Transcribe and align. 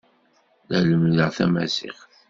La 0.69 0.79
lemmdeɣ 0.87 1.29
tamaziɣt. 1.37 2.09